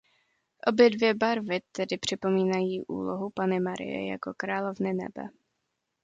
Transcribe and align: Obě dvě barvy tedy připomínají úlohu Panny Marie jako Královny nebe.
Obě 0.67 0.89
dvě 0.89 1.13
barvy 1.13 1.59
tedy 1.71 1.97
připomínají 1.97 2.85
úlohu 2.85 3.29
Panny 3.29 3.59
Marie 3.59 4.07
jako 4.11 4.33
Královny 4.37 4.93
nebe. 4.93 5.29